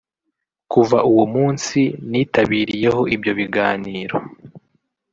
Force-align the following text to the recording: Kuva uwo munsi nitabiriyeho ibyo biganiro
Kuva 0.71 0.97
uwo 1.11 1.25
munsi 1.35 1.79
nitabiriyeho 2.09 3.01
ibyo 3.15 3.31
biganiro 3.39 4.17